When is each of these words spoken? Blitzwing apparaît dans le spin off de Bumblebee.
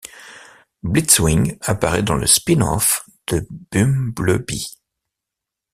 Blitzwing 0.81 1.59
apparaît 1.61 2.01
dans 2.01 2.15
le 2.15 2.25
spin 2.25 2.61
off 2.61 3.05
de 3.27 3.45
Bumblebee. 3.71 4.65